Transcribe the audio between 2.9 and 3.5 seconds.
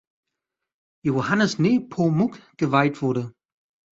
wurde.